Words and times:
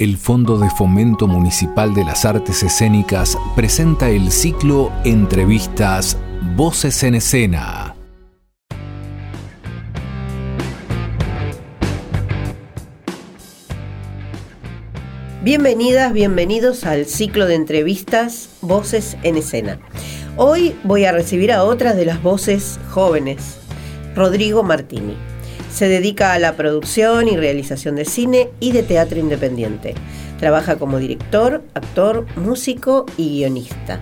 El 0.00 0.16
Fondo 0.16 0.58
de 0.58 0.70
Fomento 0.70 1.26
Municipal 1.26 1.92
de 1.92 2.04
las 2.04 2.24
Artes 2.24 2.62
Escénicas 2.62 3.36
presenta 3.56 4.08
el 4.10 4.30
ciclo 4.30 4.92
Entrevistas 5.04 6.16
Voces 6.54 7.02
en 7.02 7.16
Escena. 7.16 7.96
Bienvenidas, 15.42 16.12
bienvenidos 16.12 16.84
al 16.84 17.06
ciclo 17.06 17.46
de 17.46 17.56
entrevistas 17.56 18.50
Voces 18.60 19.16
en 19.24 19.36
Escena. 19.36 19.80
Hoy 20.36 20.76
voy 20.84 21.06
a 21.06 21.12
recibir 21.12 21.50
a 21.50 21.64
otras 21.64 21.96
de 21.96 22.06
las 22.06 22.22
voces 22.22 22.78
jóvenes, 22.92 23.58
Rodrigo 24.14 24.62
Martini. 24.62 25.16
Se 25.78 25.86
dedica 25.86 26.32
a 26.32 26.40
la 26.40 26.56
producción 26.56 27.28
y 27.28 27.36
realización 27.36 27.94
de 27.94 28.04
cine 28.04 28.50
y 28.58 28.72
de 28.72 28.82
teatro 28.82 29.20
independiente. 29.20 29.94
Trabaja 30.40 30.74
como 30.74 30.98
director, 30.98 31.62
actor, 31.72 32.26
músico 32.34 33.06
y 33.16 33.28
guionista. 33.36 34.00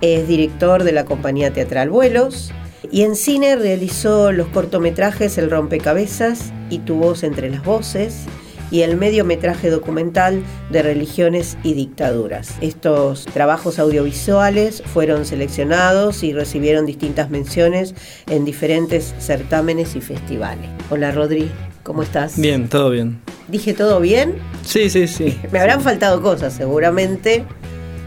Es 0.00 0.26
director 0.26 0.82
de 0.82 0.90
la 0.90 1.04
compañía 1.04 1.52
teatral 1.52 1.88
Vuelos 1.88 2.50
y 2.90 3.02
en 3.02 3.14
cine 3.14 3.54
realizó 3.54 4.32
los 4.32 4.48
cortometrajes 4.48 5.38
El 5.38 5.52
rompecabezas 5.52 6.52
y 6.68 6.80
Tu 6.80 6.96
voz 6.96 7.22
entre 7.22 7.48
las 7.48 7.62
voces, 7.62 8.24
y 8.70 8.82
el 8.82 8.96
mediometraje 8.96 9.70
documental 9.70 10.42
de 10.70 10.82
religiones 10.82 11.56
y 11.62 11.74
dictaduras. 11.74 12.56
Estos 12.60 13.24
trabajos 13.26 13.78
audiovisuales 13.78 14.82
fueron 14.82 15.24
seleccionados 15.24 16.22
y 16.22 16.32
recibieron 16.32 16.86
distintas 16.86 17.30
menciones 17.30 17.94
en 18.26 18.44
diferentes 18.44 19.14
certámenes 19.18 19.96
y 19.96 20.00
festivales. 20.00 20.68
Hola 20.90 21.10
Rodri, 21.12 21.50
¿cómo 21.82 22.02
estás? 22.02 22.38
Bien, 22.38 22.68
todo 22.68 22.90
bien. 22.90 23.20
¿Dije 23.48 23.72
todo 23.72 24.00
bien? 24.00 24.36
Sí, 24.64 24.90
sí, 24.90 25.08
sí. 25.08 25.38
Me 25.52 25.58
habrán 25.58 25.80
faltado 25.80 26.20
cosas 26.22 26.52
seguramente 26.52 27.44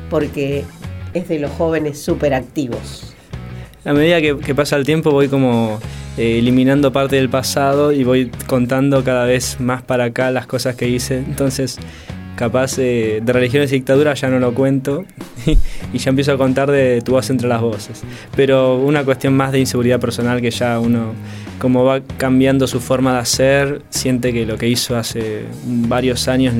porque 0.09 0.63
es 1.13 1.27
de 1.27 1.39
los 1.39 1.51
jóvenes 1.51 1.99
súper 1.99 2.33
activos. 2.33 3.13
A 3.83 3.93
medida 3.93 4.21
que, 4.21 4.37
que 4.37 4.53
pasa 4.53 4.75
el 4.75 4.85
tiempo 4.85 5.11
voy 5.11 5.27
como 5.27 5.79
eh, 6.17 6.39
eliminando 6.39 6.91
parte 6.91 7.15
del 7.15 7.29
pasado 7.29 7.91
y 7.91 8.03
voy 8.03 8.31
contando 8.47 9.03
cada 9.03 9.25
vez 9.25 9.59
más 9.59 9.81
para 9.81 10.05
acá 10.05 10.31
las 10.31 10.47
cosas 10.47 10.75
que 10.75 10.87
hice. 10.87 11.17
Entonces, 11.17 11.79
capaz 12.35 12.77
eh, 12.79 13.21
de 13.23 13.33
religiones 13.33 13.71
y 13.71 13.75
dictaduras 13.75 14.19
ya 14.19 14.29
no 14.29 14.39
lo 14.39 14.53
cuento 14.53 15.05
y 15.93 15.97
ya 15.97 16.09
empiezo 16.09 16.33
a 16.33 16.37
contar 16.37 16.71
de 16.71 17.01
tu 17.01 17.13
voz 17.13 17.29
entre 17.29 17.47
las 17.47 17.61
voces. 17.61 18.03
Pero 18.35 18.77
una 18.77 19.03
cuestión 19.03 19.35
más 19.35 19.51
de 19.51 19.59
inseguridad 19.59 19.99
personal 19.99 20.41
que 20.41 20.51
ya 20.51 20.79
uno, 20.79 21.13
como 21.59 21.83
va 21.83 22.01
cambiando 22.17 22.67
su 22.67 22.79
forma 22.79 23.13
de 23.13 23.19
hacer, 23.19 23.81
siente 23.89 24.33
que 24.33 24.45
lo 24.45 24.57
que 24.57 24.67
hizo 24.67 24.97
hace 24.97 25.43
varios 25.65 26.27
años 26.27 26.53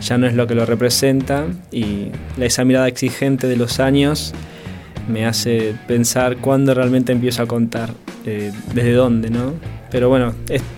ya 0.00 0.18
no 0.18 0.26
es 0.26 0.34
lo 0.34 0.46
que 0.46 0.54
lo 0.54 0.64
representa 0.64 1.44
y 1.70 2.06
esa 2.40 2.64
mirada 2.64 2.88
exigente 2.88 3.48
de 3.48 3.56
los 3.56 3.80
años 3.80 4.32
me 5.08 5.26
hace 5.26 5.74
pensar 5.86 6.36
cuándo 6.38 6.74
realmente 6.74 7.12
empiezo 7.12 7.42
a 7.42 7.46
contar, 7.46 7.90
eh, 8.24 8.52
desde 8.74 8.92
dónde, 8.92 9.30
¿no? 9.30 9.54
Pero 9.90 10.08
bueno, 10.08 10.34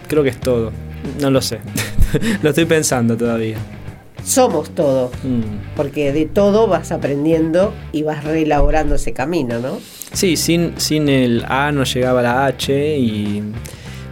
creo 0.09 0.23
que 0.23 0.31
es 0.31 0.41
todo. 0.41 0.73
No 1.21 1.31
lo 1.31 1.41
sé. 1.41 1.59
lo 2.43 2.51
estoy 2.51 2.65
pensando 2.65 3.17
todavía. 3.17 3.57
Somos 4.25 4.71
todo, 4.71 5.11
mm. 5.25 5.75
porque 5.77 6.13
de 6.13 6.27
todo 6.27 6.67
vas 6.67 6.93
aprendiendo 6.93 7.73
y 7.91 8.03
vas 8.03 8.25
reelaborando 8.25 8.97
ese 8.97 9.13
camino, 9.13 9.59
¿no? 9.59 9.79
Sí, 10.13 10.37
sin, 10.37 10.75
sin 10.79 11.09
el 11.09 11.45
A 11.49 11.73
no 11.73 11.85
llegaba 11.85 12.21
la 12.21 12.47
H, 12.47 12.99
y, 12.99 13.43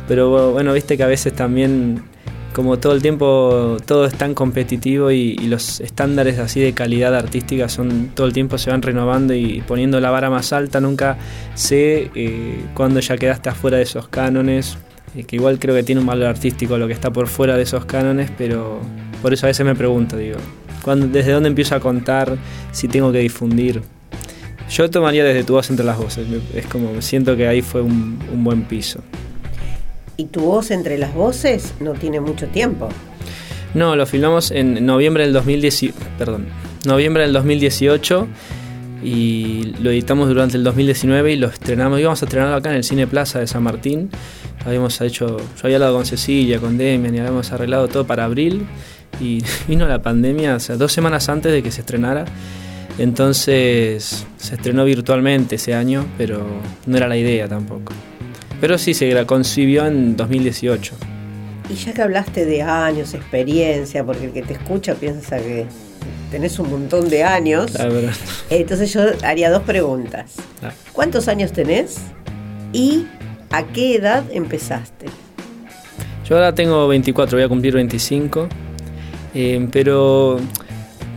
pero 0.06 0.52
bueno, 0.52 0.72
viste 0.72 0.96
que 0.96 1.02
a 1.02 1.08
veces 1.08 1.34
también 1.34 2.02
como 2.58 2.80
todo 2.80 2.92
el 2.92 3.02
tiempo 3.02 3.76
todo 3.86 4.04
es 4.04 4.14
tan 4.14 4.34
competitivo 4.34 5.12
y, 5.12 5.36
los 5.46 5.78
estándares 5.78 6.40
así 6.40 6.58
de 6.58 6.72
calidad 6.72 7.14
artística 7.14 7.68
son 7.68 8.10
todo 8.16 8.26
el 8.26 8.32
tiempo 8.32 8.58
se 8.58 8.68
van 8.68 8.82
renovando 8.82 9.32
y 9.32 9.62
poniendo 9.64 10.00
la 10.00 10.10
vara 10.10 10.28
más 10.28 10.52
alta, 10.52 10.80
nunca 10.80 11.18
sé 11.54 12.10
eh, 12.16 12.64
cuándo 12.74 12.98
ya 12.98 13.16
quedaste 13.16 13.48
afuera 13.48 13.76
de 13.76 13.84
esos 13.84 14.08
cánones, 14.08 14.76
que 15.28 15.36
igual 15.36 15.60
creo 15.60 15.72
que 15.72 15.84
tiene 15.84 16.00
un 16.00 16.08
valor 16.08 16.26
artístico 16.26 16.76
lo 16.78 16.88
que 16.88 16.94
está 16.94 17.12
por 17.12 17.28
fuera 17.28 17.56
de 17.56 17.62
esos 17.62 17.84
cánones, 17.84 18.28
pero 18.36 18.80
por 19.22 19.32
eso 19.32 19.46
a 19.46 19.50
veces 19.50 19.64
me 19.64 19.76
pregunto, 19.76 20.16
digo, 20.16 20.38
¿desde 21.12 21.30
dónde 21.30 21.50
empiezo 21.50 21.76
a 21.76 21.80
contar 21.80 22.36
si 22.72 22.88
tengo 22.88 23.12
que 23.12 23.20
difundir? 23.20 23.82
Yo 24.68 24.90
tomaría 24.90 25.22
desde 25.22 25.44
tu 25.44 25.52
voz 25.52 25.70
entre 25.70 25.86
las 25.86 25.96
voces, 25.96 26.26
es 26.52 26.66
como 26.66 27.00
siento 27.02 27.36
que 27.36 27.46
ahí 27.46 27.62
fue 27.62 27.82
un 27.82 28.42
buen 28.42 28.64
piso 28.64 29.00
y 30.18 30.26
tu 30.26 30.40
voz 30.40 30.72
entre 30.72 30.98
las 30.98 31.14
voces 31.14 31.74
no 31.78 31.92
tiene 31.92 32.20
mucho 32.20 32.48
tiempo. 32.48 32.88
No, 33.72 33.94
lo 33.94 34.04
filmamos 34.04 34.50
en 34.50 34.84
noviembre 34.84 35.22
del 35.22 35.32
2018, 35.32 35.94
perdón, 36.18 36.48
noviembre 36.84 37.22
del 37.22 37.32
2018 37.32 38.26
y 39.04 39.74
lo 39.80 39.90
editamos 39.90 40.28
durante 40.28 40.56
el 40.56 40.64
2019 40.64 41.32
y 41.32 41.36
lo 41.36 41.46
estrenamos, 41.46 42.00
íbamos 42.00 42.20
a 42.20 42.24
estrenarlo 42.24 42.56
acá 42.56 42.70
en 42.70 42.76
el 42.76 42.84
Cine 42.84 43.06
Plaza 43.06 43.38
de 43.38 43.46
San 43.46 43.62
Martín. 43.62 44.10
Habíamos 44.66 45.00
hecho, 45.00 45.38
yo 45.38 45.60
había 45.62 45.76
hablado 45.76 45.94
con 45.94 46.04
Cecilia, 46.04 46.58
con 46.58 46.76
Demian 46.76 47.14
y 47.14 47.18
habíamos 47.20 47.52
arreglado 47.52 47.86
todo 47.86 48.04
para 48.04 48.24
abril 48.24 48.66
y 49.20 49.44
vino 49.68 49.86
la 49.86 50.02
pandemia, 50.02 50.56
o 50.56 50.60
sea, 50.60 50.76
dos 50.76 50.92
semanas 50.92 51.28
antes 51.28 51.52
de 51.52 51.62
que 51.62 51.70
se 51.70 51.82
estrenara. 51.82 52.24
Entonces 52.98 54.26
se 54.36 54.54
estrenó 54.56 54.84
virtualmente 54.84 55.54
ese 55.54 55.74
año, 55.74 56.04
pero 56.18 56.44
no 56.86 56.96
era 56.96 57.06
la 57.06 57.16
idea 57.16 57.46
tampoco. 57.46 57.92
Pero 58.60 58.78
sí, 58.78 58.94
se 58.94 59.12
la 59.12 59.26
concibió 59.26 59.86
en 59.86 60.16
2018. 60.16 60.94
Y 61.70 61.74
ya 61.74 61.92
que 61.92 62.02
hablaste 62.02 62.44
de 62.44 62.62
años, 62.62 63.14
experiencia, 63.14 64.04
porque 64.04 64.26
el 64.26 64.32
que 64.32 64.42
te 64.42 64.54
escucha 64.54 64.94
piensa 64.94 65.38
que 65.38 65.66
tenés 66.30 66.58
un 66.58 66.70
montón 66.70 67.08
de 67.08 67.24
años. 67.24 67.72
entonces 68.50 68.92
yo 68.92 69.02
haría 69.22 69.50
dos 69.50 69.62
preguntas. 69.62 70.36
¿Cuántos 70.92 71.28
años 71.28 71.52
tenés? 71.52 71.98
¿Y 72.72 73.06
a 73.50 73.64
qué 73.64 73.96
edad 73.96 74.24
empezaste? 74.32 75.06
Yo 76.28 76.36
ahora 76.36 76.54
tengo 76.54 76.88
24, 76.88 77.36
voy 77.36 77.44
a 77.44 77.48
cumplir 77.48 77.74
25. 77.74 78.48
Eh, 79.34 79.68
pero 79.70 80.40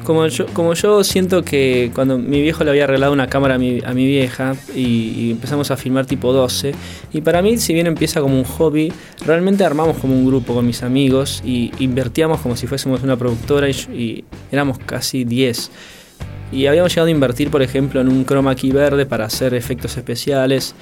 como 0.03 0.27
yo, 0.27 0.45
como 0.47 0.73
yo 0.73 1.03
siento 1.03 1.43
que 1.43 1.91
cuando 1.93 2.17
mi 2.17 2.41
viejo 2.41 2.63
le 2.63 2.71
había 2.71 2.85
arreglado 2.85 3.13
una 3.13 3.27
cámara 3.27 3.55
a 3.55 3.57
mi, 3.57 3.81
a 3.83 3.93
mi 3.93 4.05
vieja 4.05 4.55
y, 4.75 5.31
empezamos 5.31 5.71
a 5.71 5.77
filmar 5.77 6.05
tipo 6.05 6.33
12, 6.33 6.73
y 7.13 7.21
para 7.21 7.41
mí 7.41 7.57
si 7.57 7.73
bien 7.73 7.87
empieza 7.87 8.21
como 8.21 8.37
un 8.37 8.43
hobby, 8.43 8.91
realmente 9.25 9.63
armamos 9.63 9.97
como 9.97 10.13
un 10.13 10.25
grupo 10.25 10.53
con 10.53 10.65
mis 10.65 10.83
amigos 10.83 11.41
y 11.45 11.71
invertíamos 11.79 12.41
como 12.41 12.55
si 12.55 12.67
fuésemos 12.67 13.03
una 13.03 13.17
productora 13.17 13.69
y, 13.69 14.23
éramos 14.51 14.79
casi 14.79 15.23
10. 15.23 15.71
Y 16.51 16.65
habíamos 16.65 16.91
llegado 16.91 17.07
a 17.07 17.11
invertir, 17.11 17.49
por 17.49 17.61
ejemplo, 17.61 18.01
en 18.01 18.09
un 18.09 18.25
chroma 18.25 18.55
key 18.55 18.71
verde 18.71 19.05
para 19.05 19.25
hacer 19.25 19.53
efectos 19.53 19.95
especiales. 19.95 20.75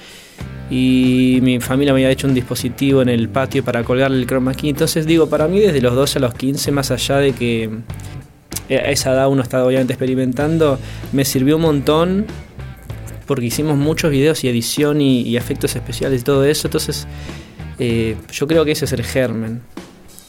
Y 0.68 1.38
mi 1.42 1.60
familia 1.60 1.92
me 1.92 2.00
había 2.00 2.10
hecho 2.10 2.26
un 2.26 2.34
dispositivo 2.34 3.02
en 3.02 3.08
el 3.08 3.28
patio 3.28 3.64
para 3.64 3.84
colgarle 3.84 4.18
el 4.18 4.26
chroma 4.26 4.52
key. 4.54 4.70
Entonces 4.70 5.06
digo, 5.06 5.28
para 5.28 5.46
mí 5.46 5.60
desde 5.60 5.80
los 5.80 5.94
12 5.94 6.18
a 6.18 6.22
los 6.22 6.34
15, 6.34 6.72
más 6.72 6.90
allá 6.90 7.18
de 7.18 7.32
que 7.32 7.70
a 8.76 8.90
esa 8.90 9.12
edad 9.12 9.28
uno 9.28 9.42
está 9.42 9.64
obviamente 9.64 9.92
experimentando, 9.92 10.78
me 11.12 11.24
sirvió 11.24 11.56
un 11.56 11.62
montón 11.62 12.26
porque 13.26 13.46
hicimos 13.46 13.76
muchos 13.76 14.10
videos 14.10 14.42
y 14.42 14.48
edición 14.48 15.00
y, 15.00 15.36
efectos 15.36 15.76
especiales 15.76 16.22
y 16.22 16.24
todo 16.24 16.44
eso, 16.44 16.66
entonces 16.66 17.06
eh, 17.78 18.16
yo 18.32 18.46
creo 18.48 18.64
que 18.64 18.72
ese 18.72 18.86
es 18.86 18.92
el 18.92 19.04
germen. 19.04 19.62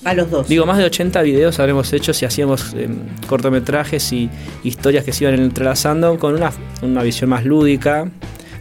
A 0.03 0.13
los 0.13 0.31
dos. 0.31 0.47
Digo, 0.47 0.65
más 0.65 0.77
de 0.77 0.85
80 0.85 1.21
videos 1.21 1.59
habremos 1.59 1.91
hecho 1.93 2.13
si 2.13 2.25
hacíamos 2.25 2.73
em, 2.73 2.99
cortometrajes 3.27 4.11
y 4.13 4.29
historias 4.63 5.03
que 5.03 5.13
se 5.13 5.23
iban 5.23 5.39
entrelazando 5.39 6.17
con 6.17 6.33
una, 6.33 6.51
una 6.81 7.03
visión 7.03 7.29
más 7.29 7.45
lúdica, 7.45 8.09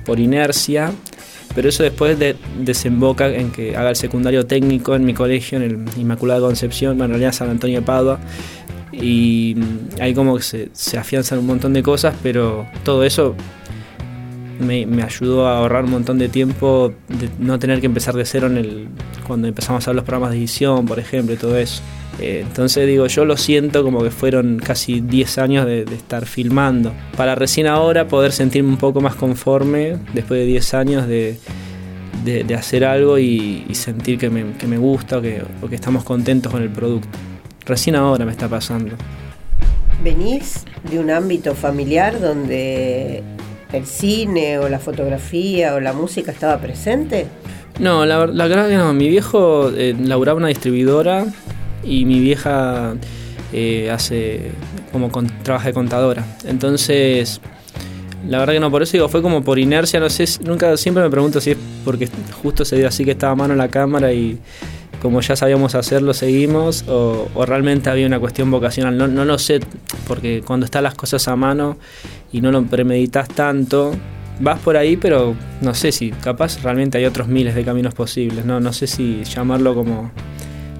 por 0.04 0.18
inercia, 0.20 0.92
pero 1.54 1.68
eso 1.68 1.82
después 1.82 2.18
de, 2.18 2.36
desemboca 2.58 3.28
en 3.28 3.50
que 3.50 3.76
haga 3.76 3.90
el 3.90 3.96
secundario 3.96 4.46
técnico 4.46 4.94
en 4.94 5.04
mi 5.04 5.14
colegio, 5.14 5.58
en 5.58 5.64
el 5.64 6.00
Inmaculada 6.00 6.40
Concepción, 6.40 6.96
bueno, 6.96 7.14
en 7.14 7.20
realidad 7.20 7.32
San 7.32 7.50
Antonio 7.50 7.80
de 7.80 7.86
Padua, 7.86 8.20
y 8.92 9.56
ahí 10.00 10.14
como 10.14 10.36
que 10.36 10.70
se, 10.72 10.98
afianzan 10.98 11.38
un 11.38 11.46
montón 11.46 11.72
de 11.72 11.82
cosas, 11.82 12.14
pero 12.22 12.66
todo 12.84 13.04
eso 13.04 13.34
me, 14.60 15.02
ayudó 15.02 15.46
a 15.46 15.58
ahorrar 15.58 15.84
un 15.84 15.90
montón 15.90 16.18
de 16.18 16.28
tiempo, 16.28 16.92
de 17.08 17.28
no 17.38 17.58
tener 17.58 17.80
que 17.80 17.86
empezar 17.86 18.14
de 18.14 18.24
cero 18.24 18.46
en 18.46 18.56
el, 18.56 18.88
cuando 19.26 19.48
empezamos 19.48 19.86
a 19.86 19.90
ver 19.90 19.96
los 19.96 20.04
programas 20.04 20.32
de 20.32 20.38
edición, 20.38 20.86
por 20.86 20.98
ejemplo, 20.98 21.34
y 21.34 21.38
todo 21.38 21.56
eso. 21.56 21.82
Eh, 22.18 22.44
entonces 22.46 22.86
digo, 22.86 23.06
yo 23.06 23.24
lo 23.24 23.36
siento 23.36 23.82
como 23.82 24.02
que 24.02 24.10
fueron 24.10 24.58
casi 24.58 25.00
10 25.00 25.38
años 25.38 25.66
de, 25.66 25.82
estar 25.84 26.26
filmando. 26.26 26.92
Para 27.16 27.34
recién 27.34 27.66
ahora 27.66 28.08
poder 28.08 28.32
sentirme 28.32 28.68
un 28.68 28.76
poco 28.76 29.00
más 29.00 29.14
conforme, 29.14 29.96
después 30.12 30.40
de 30.40 30.46
10 30.46 30.74
años 30.74 31.06
de, 31.06 31.38
hacer 32.54 32.84
algo 32.84 33.18
y, 33.18 33.64
sentir 33.72 34.18
que 34.18 34.28
me, 34.28 34.52
que 34.58 34.66
me 34.66 34.76
gusta 34.76 35.18
o 35.18 35.22
que, 35.22 35.42
o 35.62 35.68
que 35.68 35.74
estamos 35.74 36.04
contentos 36.04 36.52
con 36.52 36.62
el 36.62 36.70
producto. 36.70 37.08
Recién 37.66 37.96
ahora 37.96 38.24
me 38.24 38.32
está 38.32 38.48
pasando. 38.48 38.96
¿Venís 40.02 40.64
de 40.90 40.98
un 40.98 41.10
ámbito 41.10 41.54
familiar 41.54 42.20
donde 42.20 43.22
el 43.72 43.86
cine 43.86 44.58
o 44.58 44.68
la 44.68 44.78
fotografía 44.78 45.74
o 45.74 45.80
la 45.80 45.92
música 45.92 46.32
estaba 46.32 46.58
presente? 46.58 47.26
No, 47.78 48.04
la, 48.06 48.18
verdad 48.18 48.68
que 48.68 48.76
no. 48.76 48.92
Mi 48.92 49.08
viejo 49.08 49.70
eh, 49.70 49.94
laburaba 49.98 50.38
una 50.38 50.48
distribuidora 50.48 51.26
y 51.82 52.04
mi 52.04 52.20
vieja 52.20 52.94
eh, 53.52 53.90
hace 53.90 54.52
como 54.92 55.10
con, 55.10 55.26
trabaja 55.42 55.68
de 55.68 55.74
contadora. 55.74 56.24
Entonces, 56.46 57.40
la 58.28 58.38
verdad 58.38 58.54
que 58.54 58.60
no, 58.60 58.70
por 58.70 58.82
eso 58.82 58.92
digo, 58.92 59.08
fue 59.08 59.22
como 59.22 59.42
por 59.42 59.58
inercia, 59.58 59.98
no 60.00 60.10
sé, 60.10 60.24
nunca, 60.44 60.76
siempre 60.76 61.02
me 61.02 61.10
pregunto 61.10 61.40
si 61.40 61.52
es 61.52 61.56
porque 61.84 62.08
justo 62.42 62.64
se 62.64 62.76
dio 62.76 62.88
así 62.88 63.04
que 63.04 63.12
estaba 63.12 63.32
a 63.32 63.36
mano 63.36 63.54
en 63.54 63.58
la 63.58 63.68
cámara 63.68 64.12
y 64.12 64.38
como 65.00 65.20
ya 65.20 65.34
sabíamos 65.34 65.74
hacerlo, 65.74 66.14
seguimos, 66.14 66.84
o, 66.88 67.28
realmente 67.46 67.90
había 67.90 68.06
una 68.06 68.20
cuestión 68.20 68.50
vocacional, 68.50 68.96
no, 68.96 69.08
no 69.08 69.24
lo 69.24 69.38
sé, 69.38 69.60
porque 70.06 70.42
cuando 70.44 70.66
están 70.66 70.84
las 70.84 70.94
cosas 70.94 71.26
a 71.28 71.36
mano 71.36 71.78
y 72.32 72.40
no 72.40 72.52
lo 72.52 72.62
premeditas 72.64 73.28
tanto, 73.28 73.92
vas 74.40 74.58
por 74.60 74.76
ahí, 74.76 74.96
pero 74.96 75.34
no 75.62 75.74
sé 75.74 75.92
si, 75.92 76.10
capaz 76.10 76.62
realmente 76.62 76.98
hay 76.98 77.06
otros 77.06 77.28
miles 77.28 77.54
de 77.54 77.64
caminos 77.64 77.94
posibles, 77.94 78.44
no, 78.44 78.60
no 78.60 78.72
sé 78.72 78.86
si 78.86 79.24
llamarlo 79.24 79.74
como 79.74 80.10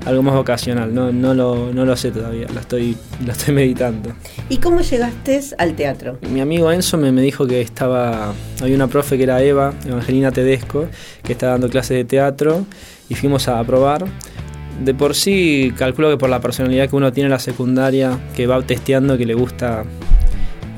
algo 0.06 0.22
más 0.22 0.34
vocacional, 0.34 0.94
no, 0.94 1.12
no, 1.12 1.34
lo, 1.34 1.72
no 1.72 1.84
lo 1.84 1.96
sé 1.96 2.10
todavía, 2.10 2.46
lo 2.52 2.60
estoy, 2.60 2.96
lo 3.24 3.32
estoy 3.32 3.54
meditando. 3.54 4.12
¿Y 4.48 4.58
cómo 4.58 4.80
llegaste 4.80 5.40
al 5.58 5.74
teatro? 5.74 6.18
Mi 6.30 6.40
amigo 6.40 6.72
Enzo 6.72 6.96
me, 6.96 7.12
me 7.12 7.22
dijo 7.22 7.46
que 7.46 7.60
estaba, 7.60 8.32
había 8.62 8.76
una 8.76 8.88
profe 8.88 9.16
que 9.16 9.24
era 9.24 9.42
Eva, 9.42 9.74
Evangelina 9.86 10.32
Tedesco, 10.32 10.86
que 11.22 11.32
estaba 11.32 11.52
dando 11.52 11.68
clases 11.68 11.96
de 11.98 12.04
teatro 12.04 12.66
y 13.10 13.14
fuimos 13.14 13.48
a 13.48 13.62
probar. 13.64 14.06
De 14.82 14.94
por 14.94 15.14
sí, 15.14 15.74
calculo 15.76 16.08
que 16.08 16.16
por 16.16 16.30
la 16.30 16.40
personalidad 16.40 16.88
que 16.88 16.96
uno 16.96 17.12
tiene 17.12 17.26
en 17.26 17.32
la 17.32 17.38
secundaria, 17.38 18.18
que 18.34 18.46
va 18.46 18.62
testeando, 18.62 19.18
que 19.18 19.26
le 19.26 19.34
gusta 19.34 19.84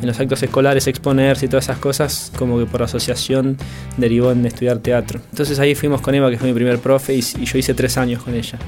en 0.03 0.09
los 0.09 0.19
actos 0.19 0.43
escolares 0.43 0.89
exponerse 0.89 1.47
y 1.47 1.49
todas 1.49 1.67
esas 1.67 1.79
cosas, 1.79 2.33
como 2.37 2.59
que 2.59 2.67
por 2.67 2.83
asociación 2.83 3.57
derivó 3.97 4.33
en 4.33 4.45
estudiar 4.45 4.79
teatro. 4.79 5.21
Entonces 5.31 5.61
ahí 5.61 5.77
fuimos 5.77 6.01
con 6.01 6.15
Eva, 6.15 6.29
que 6.29 6.39
fue 6.39 6.49
mi 6.49 6.55
primer 6.55 6.79
profe, 6.81 7.15
y, 7.15 7.21
yo 7.21 7.59
hice 7.59 7.73
tres 7.75 7.97
años 7.97 8.23
con 8.23 8.35
ella. 8.35 8.59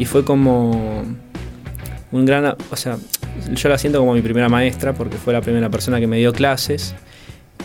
Y 0.00 0.04
fue 0.04 0.24
como 0.24 1.04
un 2.10 2.26
gran, 2.26 2.56
o 2.70 2.76
sea, 2.76 2.98
yo 3.52 3.68
la 3.68 3.78
siento 3.78 4.00
como 4.00 4.14
mi 4.14 4.22
primera 4.22 4.48
maestra, 4.48 4.92
porque 4.92 5.16
fue 5.16 5.32
la 5.32 5.40
primera 5.40 5.70
persona 5.70 6.00
que 6.00 6.08
me 6.08 6.18
dio 6.18 6.32
clases. 6.32 6.96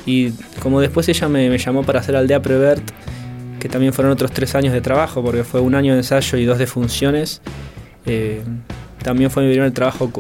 Y 0.05 0.29
como 0.61 0.79
después 0.79 1.09
ella 1.09 1.27
me, 1.27 1.57
llamó 1.57 1.83
para 1.83 2.01
hacer 2.01 2.15
Aldea 2.15 2.43
Prevert, 2.43 2.83
que 3.65 3.69
también 3.69 3.93
fueron 3.93 4.13
otros 4.13 4.29
tres 4.29 4.53
años 4.53 4.73
de 4.73 4.79
trabajo, 4.79 5.23
porque 5.23 5.43
fue 5.43 5.59
un 5.59 5.73
año 5.73 5.93
de 5.93 6.01
ensayo 6.01 6.37
y 6.37 6.45
dos 6.45 6.59
de 6.59 6.67
funciones. 6.67 7.41
Eh, 8.05 8.43
también 9.01 9.31
fue 9.31 9.43
mi 9.43 9.51
primer 9.51 9.71
trabajo 9.71 10.11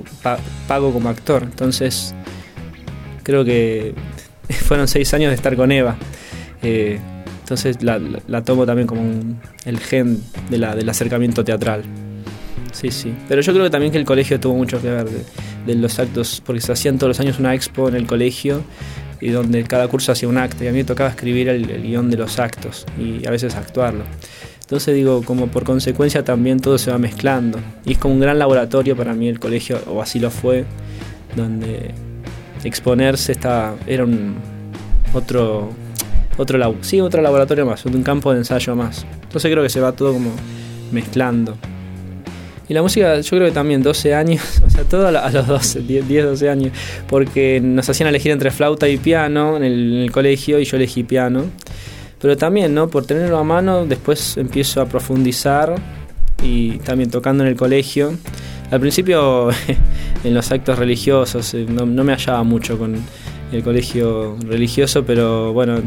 pago 0.67 0.91
como 0.91 1.09
actor. 1.09 1.43
Entonces, 1.43 2.15
creo 3.21 3.45
que 3.45 3.93
fueron 4.49 4.87
seis 4.87 5.13
años 5.13 5.29
de 5.29 5.35
estar 5.35 5.55
con 5.55 5.71
Eva. 5.71 5.95
Eh, 6.63 6.99
entonces 7.41 7.83
la, 7.83 7.99
tomo 8.43 8.65
también 8.65 8.87
como 8.87 9.03
el 9.65 9.79
gen 9.79 10.23
de 10.49 10.57
la, 10.57 10.75
del 10.75 10.89
acercamiento 10.89 11.45
teatral. 11.45 11.83
Sí, 12.71 12.89
sí. 12.89 13.13
Pero 13.27 13.41
yo 13.41 13.53
creo 13.53 13.65
que 13.65 13.69
también 13.69 13.91
que 13.91 13.99
el 13.99 14.05
colegio 14.05 14.39
tuvo 14.39 14.55
mucho 14.55 14.81
que 14.81 14.89
ver 14.89 15.05
de, 15.67 15.75
los 15.75 15.99
actos, 15.99 16.41
porque 16.43 16.61
se 16.61 16.71
hacían 16.71 16.97
todos 16.97 17.09
los 17.09 17.19
años 17.19 17.37
una 17.37 17.53
expo 17.53 17.89
en 17.89 17.95
el 17.95 18.07
colegio 18.07 18.63
y 19.21 19.29
donde 19.29 19.63
cada 19.63 19.87
curso 19.87 20.11
hacía 20.11 20.27
un 20.27 20.37
acto 20.37 20.63
y 20.63 20.67
a 20.67 20.71
mí 20.71 20.79
me 20.79 20.83
tocaba 20.83 21.09
escribir 21.09 21.49
el, 21.49 21.69
el 21.69 21.83
guion 21.83 22.09
de 22.09 22.17
los 22.17 22.39
actos 22.39 22.85
y 22.99 23.25
a 23.27 23.31
veces 23.31 23.55
actuarlo. 23.55 24.03
Entonces 24.65 24.95
digo, 24.95 25.21
como 25.23 25.47
por 25.47 25.63
consecuencia 25.63 26.23
también 26.23 26.59
todo 26.59 26.79
se 26.79 26.89
va 26.89 26.97
mezclando. 26.97 27.59
Y 27.85 27.93
es 27.93 27.97
como 27.99 28.15
un 28.15 28.19
gran 28.19 28.39
laboratorio 28.39 28.95
para 28.95 29.13
mí 29.13 29.27
el 29.27 29.39
colegio, 29.39 29.79
o 29.87 30.01
así 30.01 30.19
lo 30.19 30.31
fue, 30.31 30.65
donde 31.35 31.91
exponerse 32.63 33.31
está, 33.31 33.75
era 33.85 34.03
un 34.03 34.35
otro, 35.13 35.69
otro, 36.37 36.75
sí, 36.81 36.99
otro 36.99 37.21
laboratorio 37.21 37.65
más, 37.65 37.85
un 37.85 38.01
campo 38.01 38.31
de 38.31 38.39
ensayo 38.39 38.75
más. 38.75 39.05
Entonces 39.21 39.51
creo 39.51 39.61
que 39.61 39.69
se 39.69 39.79
va 39.79 39.91
todo 39.91 40.13
como 40.13 40.31
mezclando. 40.91 41.57
Y 42.67 42.73
la 42.73 42.81
música, 42.81 43.19
yo 43.19 43.29
creo 43.29 43.47
que 43.47 43.53
también 43.53 43.83
12 43.83 44.15
años, 44.15 44.61
o 44.65 44.69
sea, 44.69 44.83
todo 44.83 45.07
a 45.07 45.29
los 45.29 45.47
12, 45.47 45.81
10, 45.81 46.25
12 46.25 46.49
años, 46.49 46.71
porque 47.07 47.59
nos 47.61 47.87
hacían 47.89 48.09
elegir 48.09 48.31
entre 48.31 48.51
flauta 48.51 48.87
y 48.87 48.97
piano 48.97 49.57
en 49.57 49.63
el, 49.63 50.11
colegio 50.11 50.59
y 50.59 50.65
yo 50.65 50.77
elegí 50.77 51.03
piano. 51.03 51.45
Pero 52.19 52.37
también, 52.37 52.73
¿no? 52.73 52.89
Por 52.89 53.05
tenerlo 53.05 53.37
a 53.37 53.43
mano, 53.43 53.85
después 53.85 54.37
empiezo 54.37 54.81
a 54.81 54.87
profundizar 54.87 55.75
y 56.41 56.79
también 56.79 57.11
tocando 57.11 57.43
en 57.43 57.49
el 57.49 57.55
colegio. 57.55 58.17
Al 58.71 58.79
principio 58.79 59.49
en 60.23 60.33
los 60.33 60.51
actos 60.51 60.79
religiosos 60.79 61.53
eh, 61.53 61.65
no, 61.69 61.85
me 61.85 62.13
hallaba 62.13 62.41
mucho 62.43 62.79
con 62.79 62.95
el 63.51 63.63
colegio 63.63 64.37
religioso, 64.47 65.05
pero 65.05 65.53
bueno, 65.53 65.81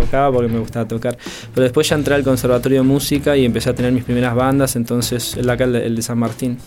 tocaba 0.00 0.32
porque 0.32 0.52
me 0.52 0.58
gustaba 0.58 0.86
tocar. 0.86 1.16
Pero 1.54 1.62
después 1.62 1.88
ya 1.88 1.96
entré 1.96 2.14
al 2.14 2.22
Conservatorio 2.22 2.78
de 2.82 2.86
Música 2.86 3.36
y 3.36 3.44
empecé 3.44 3.70
a 3.70 3.74
tener 3.74 3.92
mis 3.92 4.04
primeras 4.04 4.34
bandas, 4.34 4.76
entonces 4.76 5.36
el 5.36 5.48
acá 5.48 5.64
el 5.64 5.96
de 5.96 6.02
San 6.02 6.18
Martín. 6.18 6.58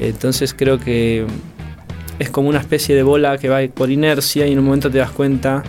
Entonces 0.00 0.54
creo 0.54 0.78
que 0.78 1.26
es 2.18 2.30
como 2.30 2.48
una 2.48 2.58
especie 2.58 2.94
de 2.94 3.02
bola 3.02 3.38
que 3.38 3.48
va 3.48 3.60
por 3.72 3.90
inercia 3.90 4.46
y 4.46 4.52
en 4.52 4.58
un 4.58 4.64
momento 4.64 4.90
te 4.90 4.98
das 4.98 5.10
cuenta 5.10 5.62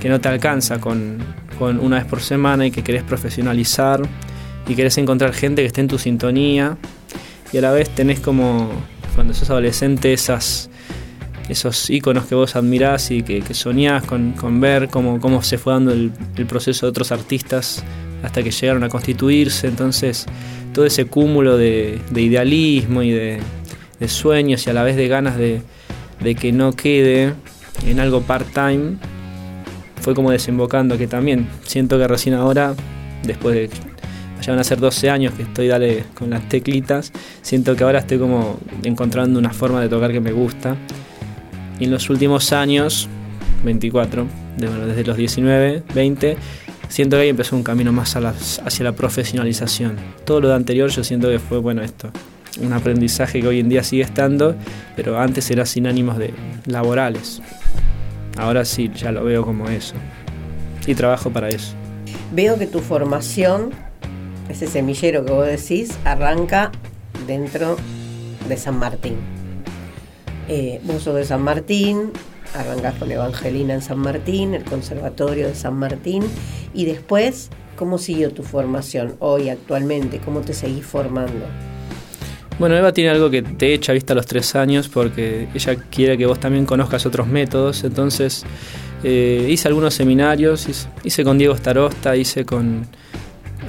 que 0.00 0.08
no 0.08 0.20
te 0.20 0.28
alcanza 0.28 0.80
con, 0.80 1.18
con 1.58 1.80
una 1.80 1.96
vez 1.96 2.04
por 2.06 2.20
semana 2.20 2.66
y 2.66 2.70
que 2.70 2.82
querés 2.82 3.02
profesionalizar 3.02 4.02
y 4.68 4.74
querés 4.74 4.98
encontrar 4.98 5.32
gente 5.32 5.62
que 5.62 5.66
esté 5.66 5.80
en 5.80 5.88
tu 5.88 5.98
sintonía 5.98 6.76
y 7.52 7.58
a 7.58 7.60
la 7.60 7.72
vez 7.72 7.88
tenés 7.90 8.20
como, 8.20 8.70
cuando 9.14 9.32
sos 9.32 9.48
adolescente, 9.50 10.12
esas, 10.12 10.68
esos 11.48 11.90
iconos 11.90 12.26
que 12.26 12.34
vos 12.34 12.56
admirás 12.56 13.10
y 13.10 13.22
que, 13.22 13.42
soñás 13.54 14.04
con, 14.04 14.60
ver 14.60 14.88
cómo, 14.88 15.20
cómo 15.20 15.42
se 15.42 15.58
fue 15.58 15.72
dando 15.74 15.92
el, 15.92 16.10
proceso 16.48 16.86
de 16.86 16.90
otros 16.90 17.12
artistas 17.12 17.84
hasta 18.22 18.42
que 18.42 18.50
llegaron 18.50 18.82
a 18.84 18.88
constituirse. 18.88 19.68
Entonces, 19.68 20.26
todo 20.72 20.84
ese 20.84 21.06
cúmulo 21.06 21.56
de, 21.56 22.00
idealismo 22.14 23.02
y 23.02 23.10
de, 23.12 23.40
sueños 24.06 24.66
y 24.66 24.70
a 24.70 24.72
la 24.72 24.82
vez 24.82 24.96
de 24.96 25.08
ganas 25.08 25.36
de, 25.36 25.62
de 26.22 26.34
que 26.34 26.52
no 26.52 26.72
quede 26.72 27.34
en 27.86 28.00
algo 28.00 28.22
part-time 28.22 28.96
fue 30.00 30.14
como 30.14 30.30
desembocando 30.30 30.98
que 30.98 31.06
también 31.06 31.48
siento 31.64 31.98
que 31.98 32.06
recién 32.06 32.34
ahora, 32.34 32.74
después 33.24 33.54
de 33.54 33.70
ya 34.42 34.52
van 34.52 34.60
a 34.60 34.64
ser 34.64 34.78
12 34.78 35.10
años 35.10 35.34
que 35.34 35.42
estoy 35.42 35.68
dale 35.68 36.04
con 36.14 36.30
las 36.30 36.48
teclitas, 36.48 37.12
siento 37.42 37.74
que 37.74 37.84
ahora 37.84 38.00
estoy 38.00 38.18
como 38.18 38.58
encontrando 38.84 39.38
una 39.38 39.50
forma 39.50 39.80
de 39.80 39.88
tocar 39.88 40.12
que 40.12 40.20
me 40.20 40.32
gusta. 40.32 40.76
Y 41.78 41.84
en 41.84 41.90
los 41.90 42.08
últimos 42.10 42.52
años, 42.52 43.08
24, 43.64 44.26
desde 44.56 45.04
los 45.04 45.16
19, 45.16 45.82
20, 45.94 46.36
siento 46.88 47.16
que 47.16 47.22
ahí 47.22 47.28
empezó 47.28 47.56
un 47.56 47.62
camino 47.62 47.92
más 47.92 48.16
hacia 48.16 48.84
la 48.84 48.92
profesionalización. 48.92 49.96
Todo 50.24 50.40
lo 50.40 50.48
de 50.48 50.54
anterior 50.54 50.90
yo 50.90 51.04
siento 51.04 51.28
que 51.28 51.38
fue, 51.38 51.58
bueno, 51.58 51.82
esto, 51.82 52.10
un 52.60 52.72
aprendizaje 52.72 53.40
que 53.40 53.48
hoy 53.48 53.60
en 53.60 53.68
día 53.68 53.82
sigue 53.82 54.02
estando, 54.02 54.56
pero 54.94 55.18
antes 55.18 55.50
era 55.50 55.66
sin 55.66 55.86
ánimos 55.86 56.18
de 56.18 56.32
laborales. 56.66 57.42
Ahora 58.36 58.64
sí, 58.64 58.90
ya 58.94 59.12
lo 59.12 59.24
veo 59.24 59.44
como 59.44 59.68
eso. 59.68 59.94
Y 60.86 60.94
trabajo 60.94 61.30
para 61.30 61.48
eso. 61.48 61.74
Veo 62.32 62.58
que 62.58 62.66
tu 62.66 62.80
formación 62.80 63.70
ese 64.48 64.66
semillero 64.66 65.24
que 65.24 65.32
vos 65.32 65.46
decís 65.46 65.98
arranca 66.04 66.70
dentro 67.26 67.76
de 68.48 68.56
San 68.56 68.78
Martín. 68.78 69.35
Eh, 70.48 70.80
sos 71.00 71.14
de 71.14 71.24
San 71.24 71.42
Martín, 71.42 72.12
arrancás 72.54 72.94
con 72.94 73.10
Evangelina 73.10 73.74
en 73.74 73.82
San 73.82 73.98
Martín, 73.98 74.54
el 74.54 74.64
Conservatorio 74.64 75.48
de 75.48 75.54
San 75.54 75.74
Martín, 75.74 76.22
y 76.72 76.84
después, 76.84 77.50
¿cómo 77.76 77.98
siguió 77.98 78.30
tu 78.30 78.42
formación 78.42 79.16
hoy, 79.18 79.48
actualmente? 79.48 80.20
¿Cómo 80.24 80.40
te 80.40 80.54
seguís 80.54 80.86
formando? 80.86 81.46
Bueno, 82.58 82.74
Eva 82.74 82.92
tiene 82.92 83.10
algo 83.10 83.28
que 83.28 83.42
te 83.42 83.74
echa 83.74 83.92
vista 83.92 84.14
a 84.14 84.16
los 84.16 84.24
tres 84.24 84.54
años 84.54 84.88
porque 84.88 85.46
ella 85.52 85.76
quiere 85.90 86.16
que 86.16 86.24
vos 86.24 86.40
también 86.40 86.64
conozcas 86.64 87.04
otros 87.04 87.26
métodos. 87.26 87.84
Entonces 87.84 88.44
eh, 89.04 89.46
hice 89.50 89.68
algunos 89.68 89.92
seminarios, 89.92 90.66
hice, 91.04 91.24
con 91.24 91.36
Diego 91.36 91.54
Starosta, 91.54 92.16
hice 92.16 92.46
con 92.46 92.86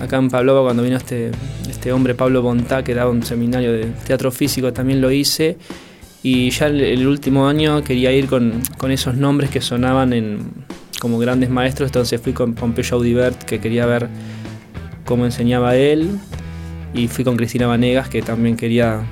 acá 0.01 0.17
en 0.17 0.29
Pablo 0.29 0.63
cuando 0.63 0.84
vino 0.84 0.96
este, 0.96 1.31
este 1.69 1.91
hombre 1.91 2.15
Pablo 2.15 2.41
Bontá 2.41 2.84
que 2.84 2.93
daba 2.93 3.12
un 3.12 3.24
seminario 3.24 3.74
de 3.74 3.86
teatro 4.05 4.31
físico 4.31 4.72
también 4.72 5.01
lo 5.01 5.12
hice 5.12 5.57
y 6.24 6.50
ya 6.50 6.67
el, 6.67 7.07
último 7.07 7.47
año 7.47 7.83
quería 7.83 8.12
ir 8.12 8.27
con, 8.27 8.62
esos 8.89 9.15
nombres 9.15 9.50
que 9.50 9.62
sonaban 9.62 10.13
en, 10.13 10.39
como 11.00 11.19
grandes 11.19 11.50
maestros 11.50 11.89
entonces 11.89 12.19
fui 12.21 12.33
con 12.33 12.53
Pompeyo 12.53 12.97
Audibert 12.97 13.43
que 13.43 13.59
quería 13.59 13.86
ver 13.86 14.09
cómo 15.05 15.25
enseñaba 15.25 15.75
él 15.75 16.19
y 16.93 17.07
fui 17.07 17.24
con 17.24 17.38
Cristina 17.38 17.67
Vanegas 17.67 18.09
que 18.09 18.21
también 18.21 18.57
quería 18.57 19.05